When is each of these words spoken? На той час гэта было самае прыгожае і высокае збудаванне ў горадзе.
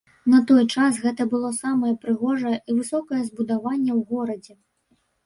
На 0.33 0.37
той 0.51 0.63
час 0.77 0.95
гэта 1.03 1.27
было 1.33 1.51
самае 1.57 1.93
прыгожае 2.05 2.53
і 2.53 2.71
высокае 2.79 3.21
збудаванне 3.29 3.91
ў 3.97 4.01
горадзе. 4.15 4.53